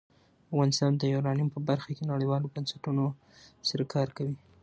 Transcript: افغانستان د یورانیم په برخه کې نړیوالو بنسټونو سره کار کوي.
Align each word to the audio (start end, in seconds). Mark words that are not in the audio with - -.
افغانستان 0.51 0.91
د 0.97 1.03
یورانیم 1.13 1.49
په 1.51 1.59
برخه 1.69 1.89
کې 1.97 2.09
نړیوالو 2.13 2.51
بنسټونو 2.53 3.05
سره 3.69 3.83
کار 3.93 4.07
کوي. 4.17 4.35